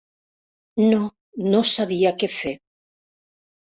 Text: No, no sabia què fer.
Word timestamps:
No, 0.93 1.01
no 1.55 1.61
sabia 1.73 2.15
què 2.25 2.31
fer. 2.39 2.55